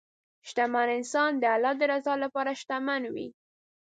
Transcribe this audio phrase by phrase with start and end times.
[0.47, 3.27] شتمن انسان د الله د رضا لپاره شتمن وي.